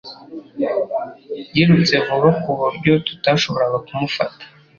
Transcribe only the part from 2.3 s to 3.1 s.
ku buryo